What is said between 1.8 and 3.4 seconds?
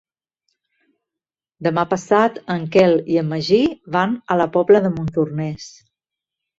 passat en Quel i en